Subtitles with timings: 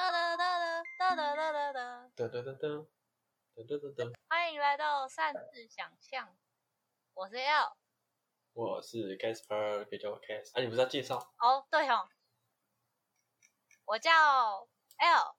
[0.00, 0.58] 哒哒哒
[0.98, 2.10] 哒哒哒哒哒哒。
[2.16, 2.86] 噔噔噔噔
[3.54, 6.34] 噔噔噔噔，欢迎来到擅自想象，
[7.12, 7.76] 我是 L。
[8.54, 10.56] 我是 Casper，可以叫我 Cas。
[10.56, 11.18] 啊，你不是要介绍？
[11.38, 12.08] 哦，对哦，
[13.84, 14.10] 我叫
[14.96, 15.36] L，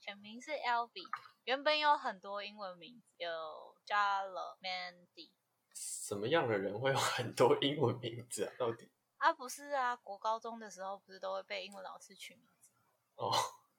[0.00, 0.90] 全名是 Lv，
[1.44, 3.30] 原本有很多英文名字，有
[3.86, 5.30] Jala、Mandy。
[5.72, 8.52] 什么样的人会有很多英文名字啊？
[8.58, 8.90] 到底？
[9.18, 12.63] 啊，不是啊，国高中的时候不是都会被英文老师取名字？
[13.16, 13.32] 哦，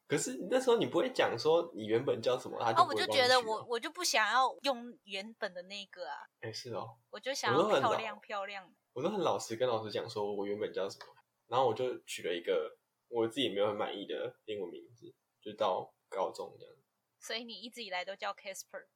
[0.06, 8.72] 可是那时候你不会讲说你原本叫什么，他就啊，我就觉得我我就不想要用原本的那个啊，哎、是哦，我就想要漂亮漂亮的。
[8.92, 11.06] 我都很老实跟老师讲说我原本叫什么，
[11.48, 12.78] 然后我就取了一个
[13.08, 16.74] 我自己没有很满意的英文名字，就到高中这样。
[17.20, 18.86] 所以你一直以来都叫 Casper。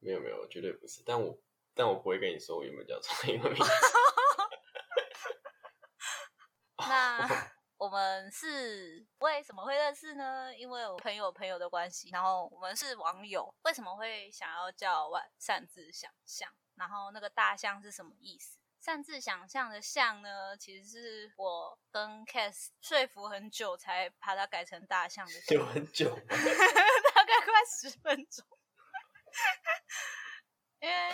[0.00, 1.02] 没有没有，绝对不是。
[1.04, 1.36] 但我
[1.74, 3.70] 但我不会跟你说我原本叫什么英文名字。
[6.78, 7.26] 那
[7.78, 10.52] 我们是为什么会认识呢？
[10.56, 13.54] 因为我朋友朋友的关系，然后我们是网友。
[13.62, 16.52] 为什么会想要叫晚擅自想象？
[16.74, 18.58] 然后那个大象是什么意思？
[18.80, 26.10] 擅自想象的象呢，其实是我跟 Cass 说服很久才把它改成大象的象有很久？
[27.14, 28.44] 大概快十分钟。
[30.80, 31.10] 因为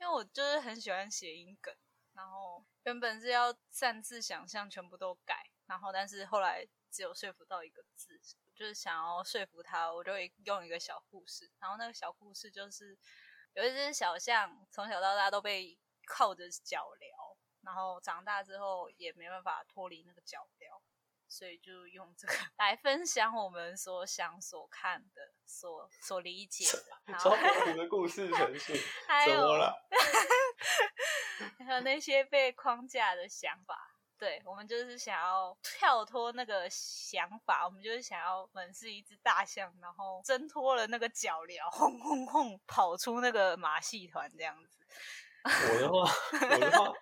[0.00, 1.72] 因为我就是很喜欢谐音梗，
[2.12, 8.18] 然后原本是要擅自想象全部都改，然后但是后来只有说服到一个字，
[8.56, 12.98] 就是想要说服他，我就会用一个小故事，然后那个小故事就是
[13.52, 20.80] 有一只小象从小到大都被靠着脚镣，然后长大之后也没办法脱离那个脚镣。
[21.30, 28.72] 所以就用这个 来分享我们所想、所看的、所所理解的，然后超模糊的故事程序，
[29.06, 29.74] 还有怎么了？
[31.66, 33.87] 还有那些被框架的想法。
[34.18, 44.78] 对我们就是想要跳脱那个想法，我们就是想要我们是一只大象，然后挣脱了那个脚镣，轰轰轰跑出那个马戏团这样子。
[45.44, 46.92] 我的话，我的话，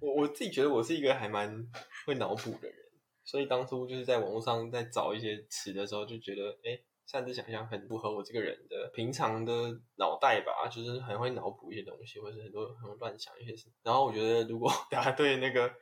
[0.00, 1.64] 我我自己觉得我是一个还蛮
[2.06, 2.76] 会脑补的人，
[3.22, 9.52] 所以当初就是在网络上在找一些词的时候，就觉得哎，擅自想象很符合我这个人的平常的
[9.96, 13.68] 脑袋吧，就是很会脑补一些东西，或者是很多很会乱想一些事。
[13.84, 15.72] 然后我觉得如果 大家对那个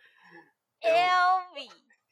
[0.82, 1.69] L V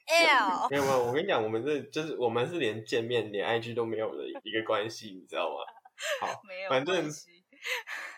[0.07, 5.65] L 没有没有，我跟你讲，我们这就是我们是连见面连 IG 都没有的一个关系，你知道吗？
[6.21, 7.05] 好， 没有反正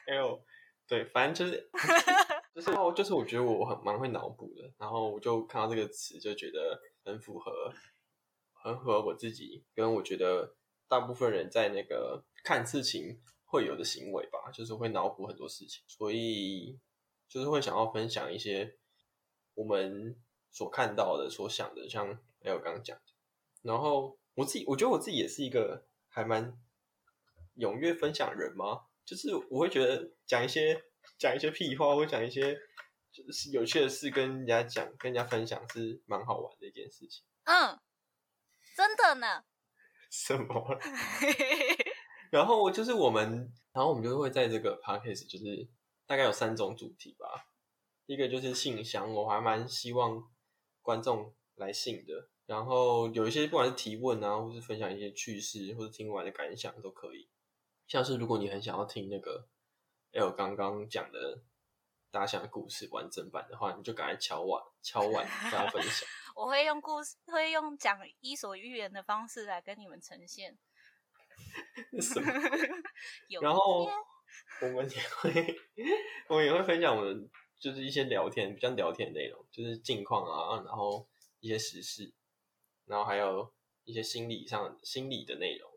[0.06, 0.44] L
[0.86, 1.70] 对，反正就是
[2.54, 7.72] 就是哦就是我觉得我很蛮会脑补的，然后我就看到这个词就觉得很符合，
[8.52, 10.54] 很符合我自己，跟我觉得
[10.88, 16.78] 大部分人在那个看事情会有的行为吧，就是会脑补很多事情，所以
[17.28, 18.76] 就是会想要分享一些
[19.54, 20.16] 我们
[20.52, 22.06] 所看到的、所想的，像
[22.42, 23.12] L 刚刚讲的，
[23.62, 26.56] 然后我自己我觉得我自己也是一个还蛮
[27.56, 28.82] 踊跃分享人吗？
[29.04, 30.80] 就是我会觉得讲一些
[31.18, 32.54] 讲一些屁话，或讲一些
[33.10, 37.24] 就是有趣的事跟人家讲、跟人家分享是蛮好玩的一件事情。
[37.44, 37.80] 嗯，
[38.76, 39.44] 真的呢。
[40.08, 40.78] 什么？
[42.30, 45.68] 然后就是我们，然后我们就会在这个 podcast 就是
[46.06, 47.46] 大概有三种主题吧。
[48.06, 50.22] 一个就是信箱，我还蛮希望
[50.82, 52.28] 观众来信的。
[52.44, 57.28] 然后有一些不管是提问啊，或是分享一些趣事，或者听完的感想都可以。
[57.86, 59.48] 像是如果你很想要听那个
[60.12, 61.42] L 刚刚讲的
[62.10, 66.06] 大象的故事完整版的话，你就赶快敲碗 敲碗跟大家分享。
[66.34, 70.58] 我会用故事，会用讲伊索寓言的方式来跟你们呈现。
[72.00, 72.32] 什么？
[73.28, 73.88] 有然后
[74.62, 75.56] 我们也会，
[76.28, 77.30] 我们也会分享我们
[77.62, 81.06] 就是一些聊天，比较聊天的内容，就是近况啊，然后
[81.38, 82.12] 一些时事，
[82.86, 85.70] 然后还有一些心理上心理的内容，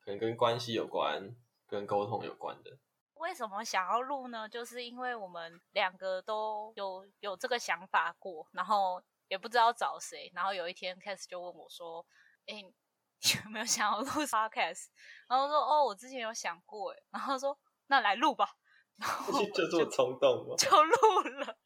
[0.00, 1.36] 可能跟关系有关，
[1.68, 2.80] 跟沟通有关的。
[3.14, 4.48] 为什么想要录呢？
[4.48, 12.04] 就是因为我们两个都有有这个想法过，然后也不知道找谁，然后有一天 Cass 就问我说
[12.50, 12.74] ：“哎、你
[13.44, 14.88] 有没有想要录 podcast？”
[15.28, 17.56] 然后说：“哦，我之前有想过。”哎，然后说
[17.86, 18.56] ：“那来录吧。”
[19.54, 20.54] 就这么冲动吗？
[20.58, 21.56] 就录了。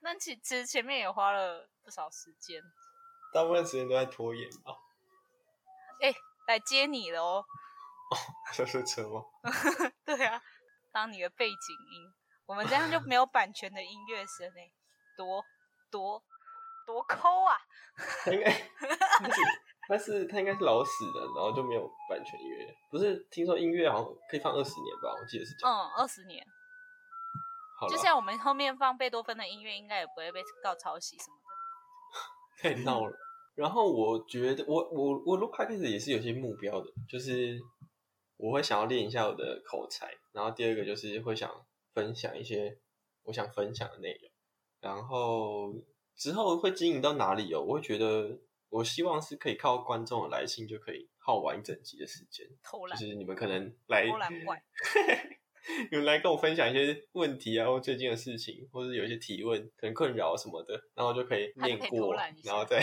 [0.00, 2.62] 那其其实前面也花了不少时间，
[3.32, 4.74] 大部分时间都在拖延吧。
[6.02, 6.14] 哎、
[6.46, 7.44] 来接你了哦。
[8.10, 8.16] 哦
[8.52, 9.22] 小车车吗？
[10.04, 10.42] 对啊，
[10.90, 12.12] 当你的背景音，
[12.46, 14.72] 我们这样就没有版权的音乐声哎，
[15.16, 15.44] 多
[15.90, 16.22] 多
[16.86, 17.56] 多抠啊！
[19.90, 22.74] 他应该他是他应该是老死的，然后就没有版权音乐。
[22.90, 25.10] 不是听说音乐好像可以放二十年吧？
[25.20, 25.76] 我记得是这样。
[25.76, 26.46] 嗯，二十年，
[27.78, 31.50] 好就，像我们后面放贝多芬的音乐，应该也不会被告抄袭什么的。
[32.76, 33.16] 太闹了。
[33.56, 37.58] 然后我觉得我我我录 podcast 也是有些目标的，就是
[38.36, 41.50] 我会想要练一下我的口才，然后第二个就是会想
[41.92, 42.78] 分享一些
[43.24, 44.30] 我想分享的内容，
[44.80, 45.74] 然后
[46.16, 47.60] 之后会经营到哪里哦？
[47.60, 48.38] 我会觉得
[48.70, 54.62] 我希望是可以靠观众的来信就可以耗完一整集的时间，偷懒，就是你们可能来偷懒怪，
[55.90, 62.14] 你们来跟我分享一些问题啊，或最近的事情，或者有一些提问，可能困扰什么的，然后就可以念过
[62.44, 62.80] 然后再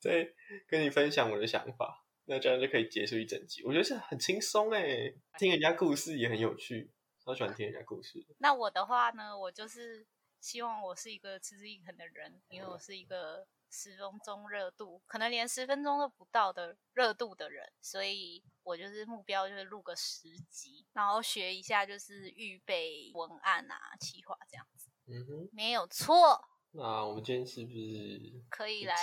[0.00, 0.28] 再
[0.66, 3.62] 跟你分享我的想法，那这样就可以结束一整集。
[3.64, 6.90] 我觉得是很轻松哎，听人家故事也很有趣，
[7.24, 8.24] 超喜欢听人家故事。
[8.38, 10.06] 那我的话呢，我就是
[10.40, 26.42] 希望我是一个持之以恒的人，因为我是一个十分钟热度，可能连十分钟都不到的热度的人，所以我就是目标就是录个十集，然后学一下就是预备文案啊、企划这样子，嗯哼，没有错。
[26.70, 28.94] 那我们今天是不是可以来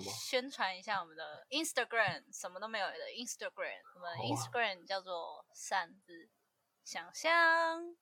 [0.00, 6.28] 宣传一下我们的 Instagram，什么都没有的 Instagram，我们 Instagram 叫做擅自
[6.84, 7.96] 想象，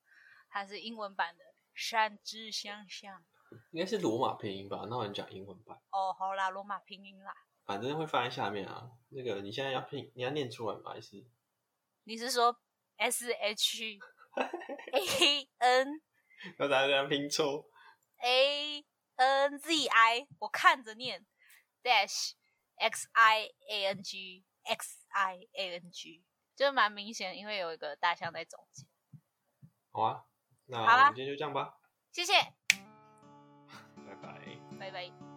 [0.49, 3.25] 它是英文版的擅自想象。
[3.71, 4.87] 应该是罗马拼音吧？
[4.89, 7.35] 那我讲英文版，哦，好啦，罗马拼音啦。
[7.65, 8.91] 反正会放在下面啊。
[9.11, 10.93] 那个你现在要拼，你要念出来吗？
[10.93, 11.25] 还是
[12.05, 12.61] 你是说
[12.97, 13.99] S H
[14.93, 16.01] A N
[16.59, 17.67] 要大家拼错
[18.19, 18.85] ？A
[19.17, 20.27] N Z I？
[20.41, 21.25] 我看着念
[21.83, 22.33] dash
[22.77, 26.25] X I A N G X I A N G，
[26.57, 28.89] 就蛮明显，因为有一个大象在中间。
[29.93, 30.25] 好啊，
[30.67, 31.79] 那我们今天就这样吧，
[32.11, 32.33] 谢谢，
[34.93, 35.32] バイバイ。